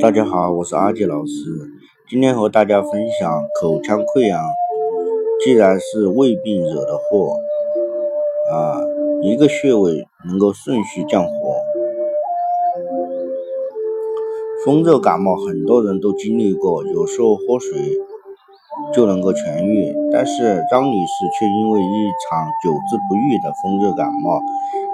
[0.00, 1.32] 大家好，我是阿杰老师。
[2.08, 4.42] 今天和大家分享口腔溃疡，
[5.44, 7.36] 既然是胃病惹的祸
[8.50, 8.80] 啊，
[9.22, 11.30] 一个穴位能够顺序降火。
[14.64, 17.78] 风热感冒很多人都经历过，有时候喝水
[18.92, 24.40] 就能够痊愈，但是张女士却因为一场久治不愈的风热感冒，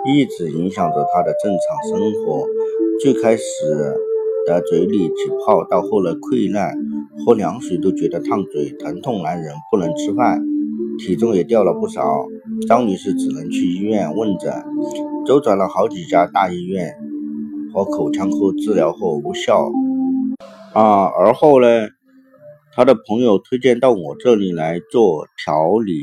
[0.07, 2.47] 一直影响着她的正常生活。
[3.01, 3.43] 最开始。
[4.51, 5.15] 的嘴里起
[5.47, 6.75] 泡，到后来溃烂，
[7.25, 10.43] 喝凉水都觉得烫嘴，疼痛难忍，不能吃饭，
[10.99, 12.03] 体重也掉了不少。
[12.67, 14.53] 张女士只能去医院问诊，
[15.25, 16.97] 周转了好几家大医院
[17.73, 19.71] 和口腔科治疗后无效。
[20.75, 21.69] 啊，而后呢，
[22.75, 26.03] 她的朋友推荐到我这里来做调理。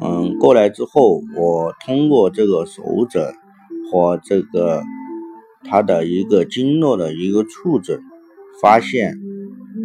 [0.00, 3.34] 嗯，过来之后，我通过这个手诊
[3.90, 4.82] 和这个。
[5.64, 8.00] 他的一个经络的一个触诊，
[8.60, 9.18] 发现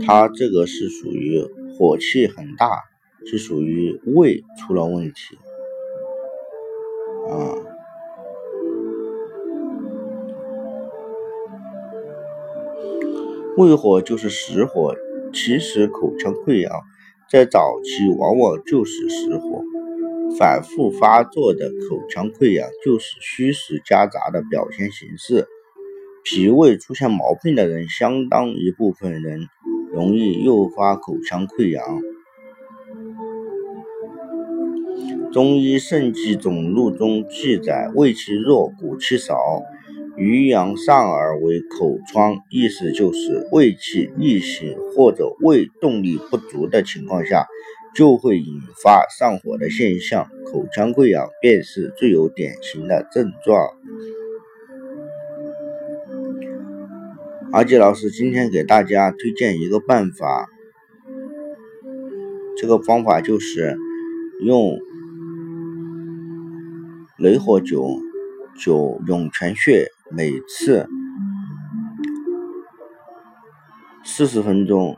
[0.06, 1.42] 他这个是属于
[1.78, 2.84] 火气很大，
[3.26, 5.38] 是属于胃出了问题
[7.30, 7.56] 啊。
[13.58, 14.96] 胃火就是实火，
[15.34, 16.72] 其实口腔溃疡
[17.30, 19.64] 在早期往往就是实火，
[20.38, 25.48] 反复发作的口腔溃疡就是虚实夹杂的表现形式。
[26.30, 29.48] 脾胃出现毛病的人，相当一部分人
[29.94, 32.02] 容易诱发口腔溃疡。
[35.32, 39.38] 中医《肾气总录》中记载：胃气弱，骨气少，
[40.18, 47.46] 余阳上而为口疮，意思就是胃气逆行或者胃动力不足的情况下，
[47.96, 50.28] 就会引发上火的现象。
[50.52, 53.70] 口腔溃疡便是最有典型的症状。
[57.54, 60.50] 阿杰老师今天给大家推荐一个办法，
[62.58, 63.78] 这个方法就是
[64.42, 64.78] 用
[67.18, 68.02] 雷火灸
[68.60, 70.90] 灸涌泉穴，每次
[74.04, 74.98] 四十分钟，